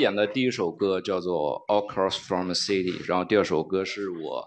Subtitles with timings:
[0.00, 4.44] 演的第一首歌叫做《All Cross from the City》，然后第二首歌是我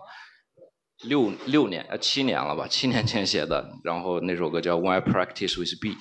[1.04, 5.92] 六六年呃七年了吧，七年前写的，然后那首歌叫《When I Practice with B》，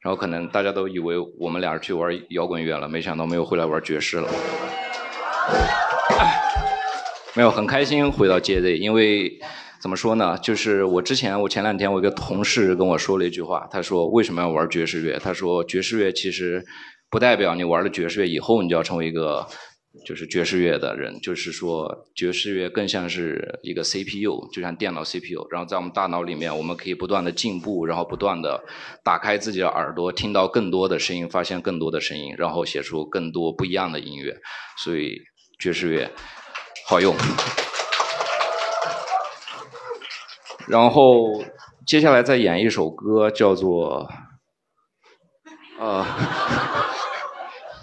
[0.00, 4.28] 然后可能大家都以为我们俩去玩摇滚乐了，没想到没有回来玩爵士了。
[7.36, 9.38] 没有，很开心回到 JZ，因为
[9.80, 10.36] 怎么说呢？
[10.38, 15.18] 就是我之前，我前两天我一个同事跟我说了一句话，他说为什么要玩爵士乐？
[15.18, 16.64] 他说爵士乐其实
[17.10, 19.46] 不代表你玩了爵士乐以后你就要成为一个
[20.04, 28.62] 就是爵士乐的人，就是说爵士乐更像是一个 CPU，就像电脑 CPU，然后在我们大脑里面，我们可以不断的进步，然后不断的
[29.02, 34.36] 打开自己的耳朵，听到更多的声音，发现更多的声音，然后写出更多不一样的音乐。
[34.84, 35.18] 所以
[35.58, 36.12] 爵士乐
[36.86, 37.16] 好用。
[40.68, 41.42] 然后
[41.86, 44.06] 接下来再演一首歌，叫做
[45.78, 46.04] 呃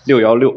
[0.06, 0.56] 六幺六。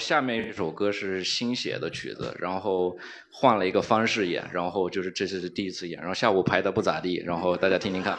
[0.00, 2.96] 下面一首歌是新写的曲子，然后
[3.30, 8.18] 换了一个方式演，然后就是这次是第一次演，然后下午排的不咋地，然后大家听听看。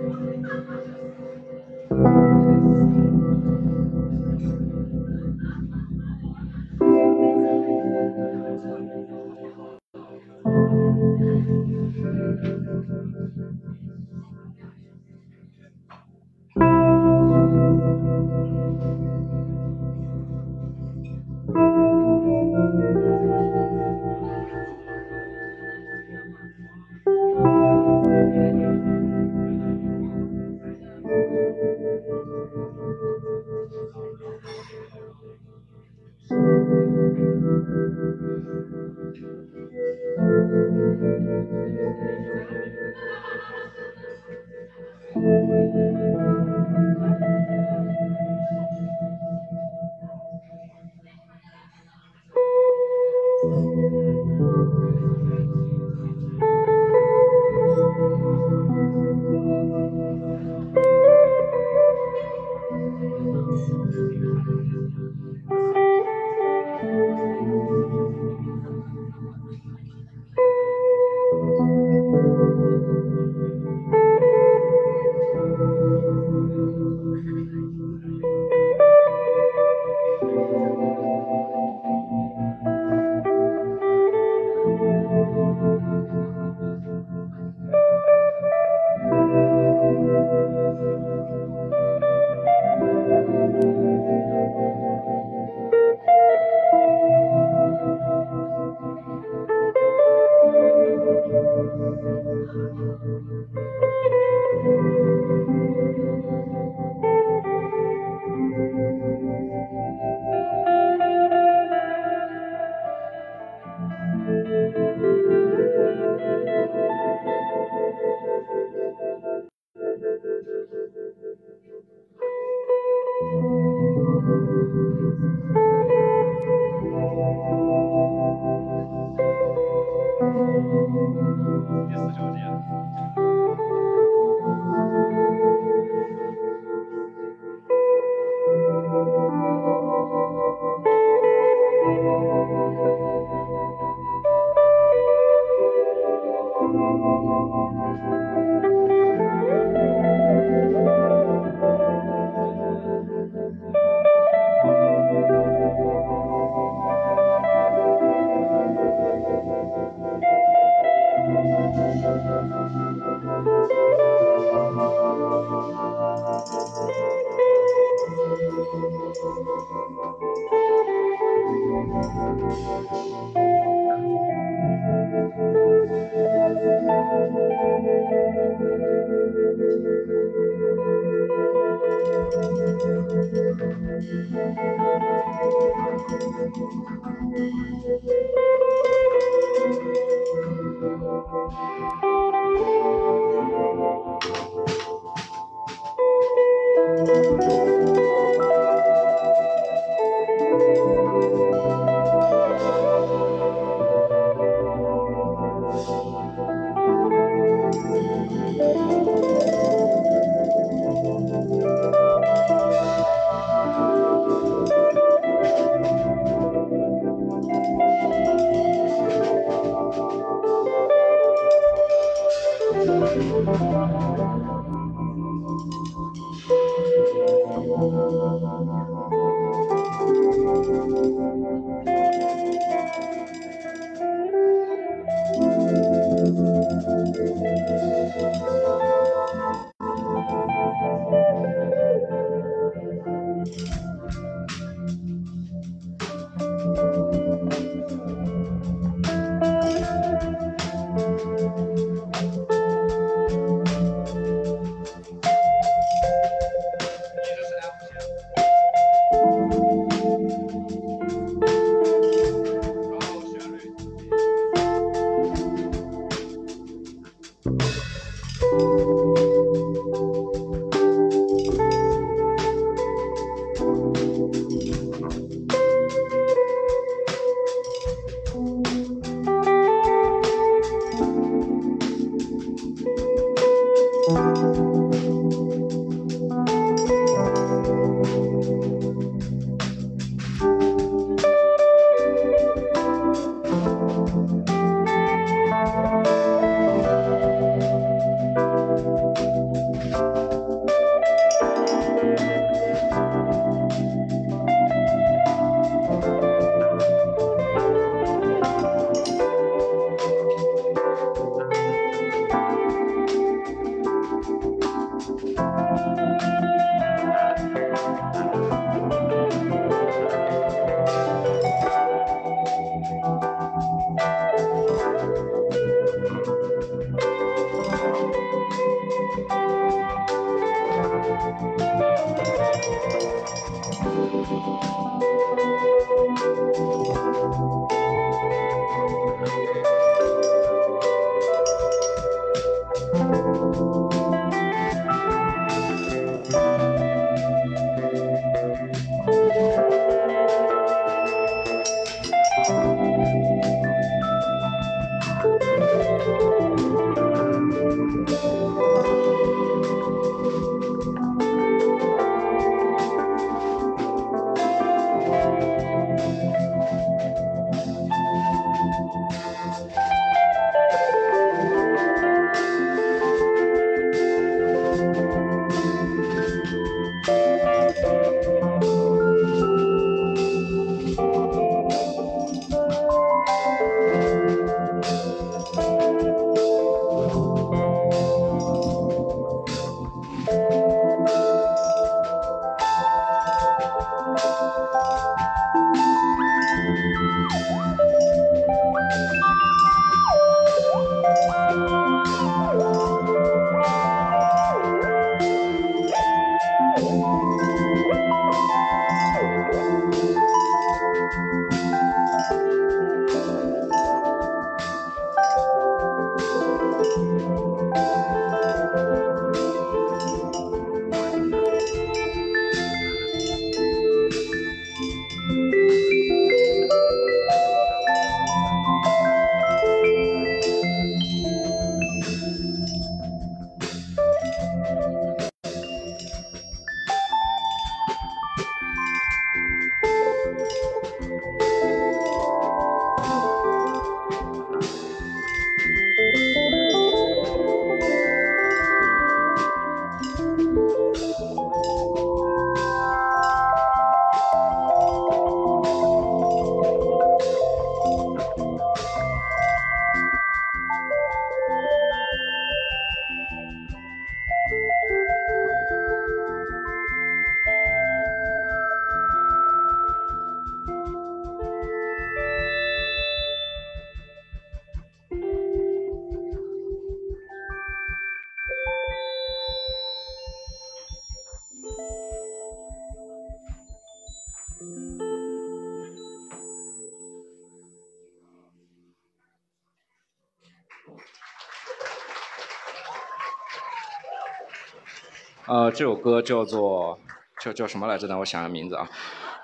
[495.51, 496.97] 呃，这首歌叫做
[497.43, 498.07] 叫叫什么来着？
[498.07, 498.89] 等我想下名字啊，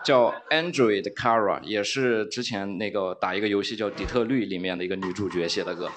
[0.05, 5.91] 叫 Android Cara 也是之前那个打一个游戏叫《底特律》里面的一个女主角写的歌。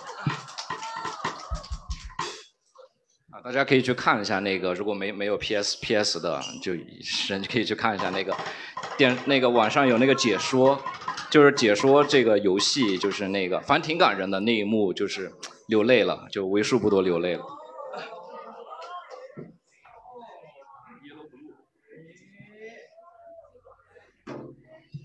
[3.30, 6.72] 啊，大家可以去看一下那个，如果没没有 PS PS 的，就
[7.28, 8.36] 人可以去看一下那个
[8.98, 10.76] 电那个网上有那个解说，
[11.30, 15.32] 就是解说这个游戏，就是那个反正挺感人的那一幕，就是
[15.68, 17.44] 流泪了，就为数不多流泪了。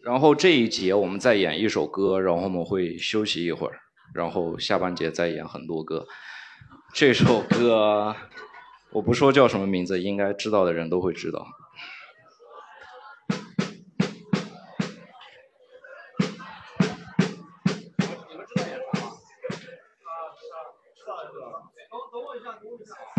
[0.06, 3.80] 然后这一节我们再演一首歌，然后我们会休息一会儿，
[4.14, 6.06] 然后下半节再演很多歌。
[6.94, 8.16] 这首歌
[8.92, 11.48] 我不说叫什么名字，应该知道的人都会知道。
[22.12, 23.15] 等我一下，等我一下。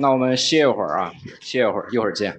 [0.00, 2.36] 那我们歇一会儿啊，歇一会儿，一会儿见。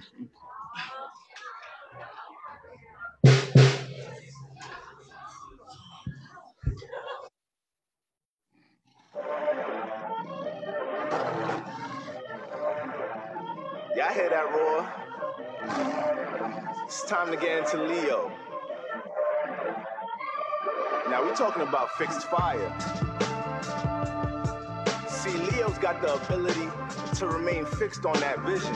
[27.81, 28.75] Fixed on that vision.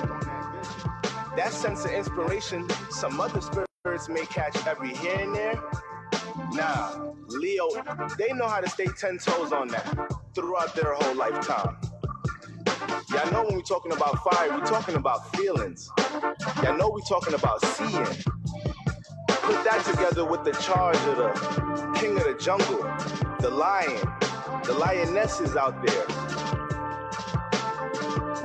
[1.38, 5.62] That sense of inspiration, some other spirits may catch every here and there.
[6.54, 7.70] Nah, Leo,
[8.18, 9.86] they know how to stay 10 toes on that
[10.34, 11.78] throughout their whole lifetime.
[13.12, 15.92] Y'all know when we're talking about fire, we're talking about feelings.
[16.64, 18.08] Y'all know we're talking about seeing.
[19.28, 22.82] Put that together with the charge of the king of the jungle,
[23.40, 24.02] the lion,
[24.64, 26.25] the lionesses out there.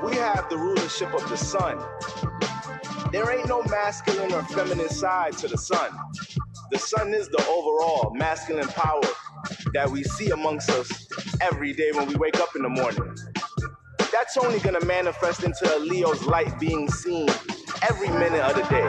[0.02, 1.78] We have the rulership of the sun.
[3.12, 5.96] There ain't no masculine or feminine side to the sun.
[6.70, 9.02] The sun is the overall masculine power
[9.74, 11.08] that we see amongst us
[11.40, 13.16] every day when we wake up in the morning.
[14.12, 17.28] That's only gonna manifest into a Leo's light being seen
[17.82, 18.86] every minute of the day,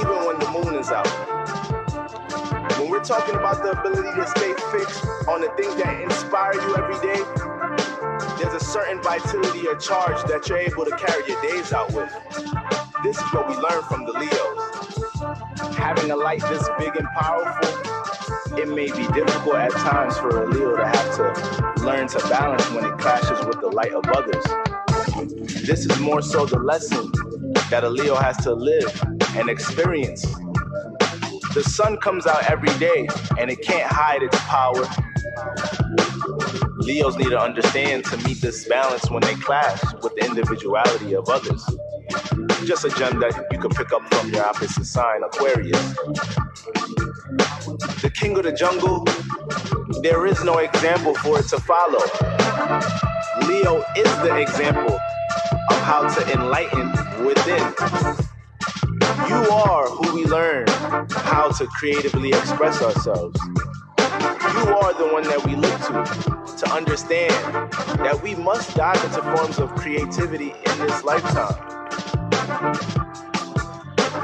[0.00, 1.08] even when the moon is out.
[2.78, 6.76] When we're talking about the ability to stay fixed on the things that inspire you
[6.76, 7.22] every day,
[8.40, 12.10] there's a certain vitality or charge that you're able to carry your days out with.
[13.04, 15.76] This is what we learn from the Leos.
[15.76, 20.48] Having a light this big and powerful, it may be difficult at times for a
[20.48, 24.44] Leo to have to learn to balance when it clashes with the light of others.
[25.66, 27.12] This is more so the lesson
[27.68, 29.02] that a Leo has to live
[29.36, 30.22] and experience.
[31.52, 33.06] The sun comes out every day
[33.38, 34.86] and it can't hide its power.
[36.80, 41.28] Leos need to understand to meet this balance when they clash with the individuality of
[41.28, 41.64] others.
[42.66, 45.94] Just a gem that you can pick up from your opposite sign, Aquarius.
[48.02, 49.04] The king of the jungle,
[50.02, 52.00] there is no example for it to follow.
[53.46, 54.94] Leo is the example
[55.70, 56.90] of how to enlighten
[57.24, 57.74] within.
[59.28, 60.66] You are who we learn
[61.10, 63.38] how to creatively express ourselves.
[63.48, 67.32] You are the one that we look to to understand
[68.04, 71.56] that we must dive into forms of creativity in this lifetime.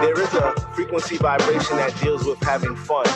[0.01, 3.07] There is a frequency vibration that deals with having fun.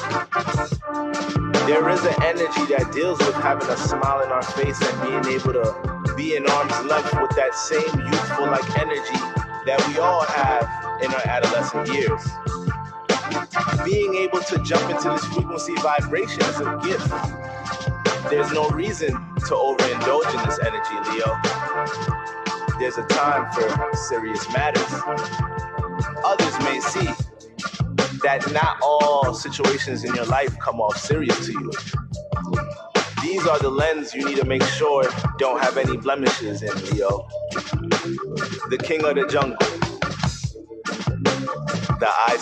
[1.66, 5.35] There is an energy that deals with having a smile in our face and being
[5.35, 9.21] able to be in arm's length with that same youthful like energy
[9.66, 10.64] that we all have
[11.03, 12.25] in our adolescent years.
[13.85, 17.49] Being able to jump into this frequency vibration is a gift.
[18.31, 21.37] There's no reason to overindulge in this energy, Leo.
[22.78, 24.87] There's a time for serious matters.
[26.24, 27.09] Others may see
[28.22, 31.72] that not all situations in your life come off serious to you.
[33.22, 35.05] These are the lens you need to make sure
[35.39, 37.26] don't have any blemishes in, Leo.
[38.70, 39.59] The king of the jungle.
[41.99, 42.37] The I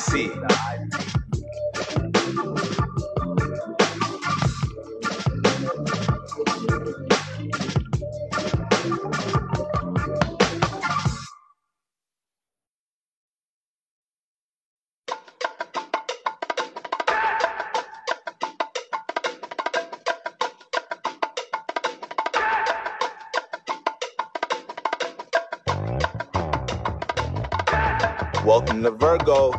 [28.83, 29.51] To Virgo.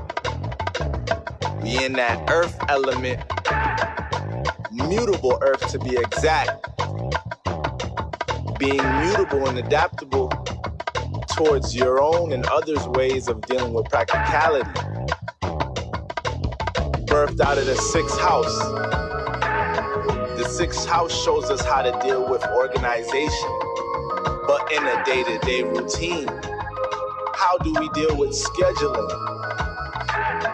[1.61, 3.19] We in that earth element,
[4.71, 6.65] mutable earth to be exact.
[8.57, 10.29] Being mutable and adaptable
[11.35, 14.69] towards your own and others' ways of dealing with practicality.
[17.05, 18.57] Birthed out of the sixth house.
[20.37, 23.59] The sixth house shows us how to deal with organization,
[24.47, 26.48] but in a day to day routine.
[27.39, 29.09] How do we deal with scheduling?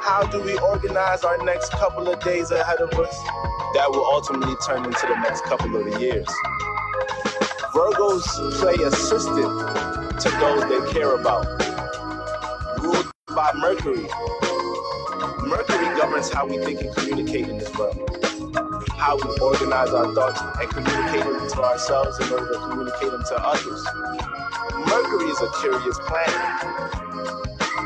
[0.04, 3.18] How do we organize our next couple of days ahead of us
[3.74, 6.28] that will ultimately turn into the next couple of years?
[7.74, 8.24] Virgos
[8.60, 9.36] play assistant
[10.22, 11.48] to those they care about.
[12.80, 14.08] Ruled by Mercury.
[15.42, 17.98] Mercury governs how we think and communicate in this world.
[18.92, 23.24] How we organize our thoughts and communicate them to ourselves in order to communicate them
[23.24, 23.88] to others.
[24.88, 26.70] Mercury is a curious planet.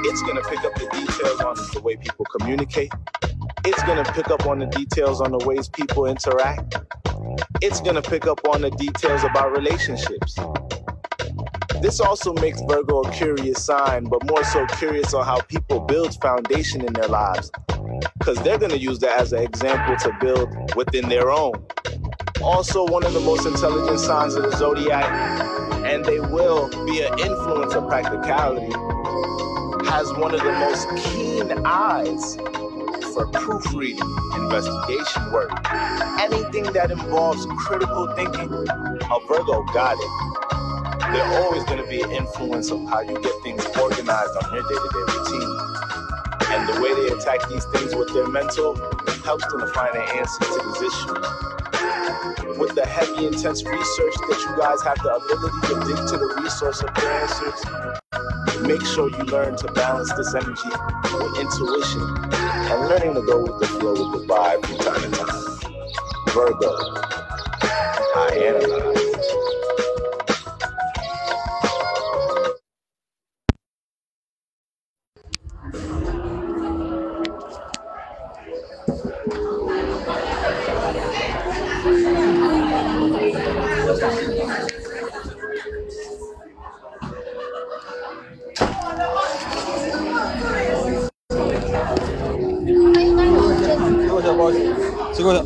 [0.05, 2.91] It's gonna pick up the details on the way people communicate.
[3.65, 6.77] It's gonna pick up on the details on the ways people interact.
[7.61, 10.37] It's gonna pick up on the details about relationships.
[11.81, 16.15] This also makes Virgo a curious sign, but more so curious on how people build
[16.21, 17.51] foundation in their lives.
[18.19, 21.53] Because they're gonna use that as an example to build within their own.
[22.41, 25.05] Also, one of the most intelligent signs of the zodiac,
[25.99, 28.71] and they will be an influence of practicality,
[29.85, 32.37] has one of the most keen eyes
[33.13, 33.99] for proofreading,
[34.35, 35.51] investigation work.
[36.21, 41.11] Anything that involves critical thinking, a Virgo got it.
[41.11, 44.63] They're always going to be an influence of how you get things organized on your
[44.63, 45.59] day to day routine.
[46.47, 48.75] And the way they attack these things with their mental
[49.25, 51.58] helps them to find an answer to these issues.
[52.59, 56.41] With the heavy, intense research that you guys have the ability to dig to the
[56.41, 60.69] resource of answers, make sure you learn to balance this energy
[61.13, 62.01] with intuition
[62.71, 65.73] and learning to go with the flow with the vibe from time to time.
[66.29, 66.75] Virgo,
[68.15, 69.08] I analyze.
[94.49, 95.13] Siguro.
[95.13, 95.45] Siguro.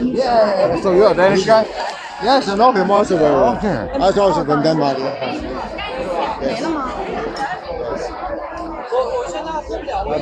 [0.00, 1.64] Yeah, so you're a Danish guy?
[2.22, 3.58] Yes, I know him also very well.
[4.02, 4.98] I've also from Denmark.
[4.98, 5.51] Yeah.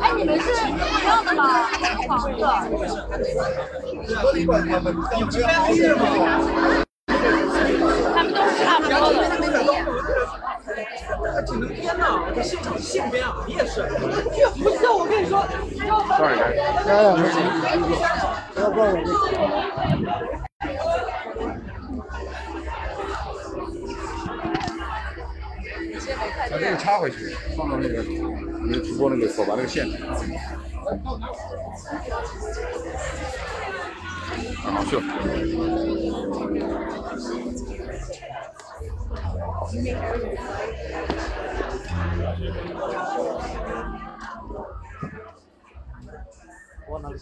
[0.00, 1.42] 哎，你们是一样的吗？
[2.08, 2.28] 黄色。
[8.14, 9.16] 他们都是差不多的。
[11.46, 13.82] 整个天呐，这现场现编啊，你也是。
[14.62, 15.44] 不是，我跟你说
[16.16, 16.54] ，Sorry, guys.
[16.86, 17.24] Yeah, yeah,
[17.62, 17.94] maybe.
[18.54, 19.04] No problem.
[26.50, 28.02] 把这个插回去，放到那个
[29.00, 29.88] 过那个索巴那个线。
[34.62, 34.96] 然去。
[46.86, 47.16] 我哪里？